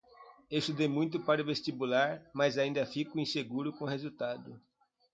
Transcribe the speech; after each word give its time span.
Estudei 0.49 0.87
muito 0.87 1.19
para 1.19 1.43
o 1.43 1.45
vestibular, 1.45 2.23
mas 2.33 2.57
ainda 2.57 2.83
fico 2.87 3.19
inseguro 3.19 3.71
com 3.71 3.85
o 3.85 3.87
resultado. 3.87 4.59